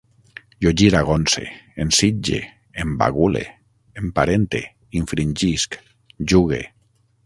Jo 0.65 0.69
giragonse, 0.81 1.43
ensitge, 1.85 2.41
embagule, 2.85 3.45
emparente, 4.05 4.67
infringisc, 5.03 5.83
jugue 6.33 6.69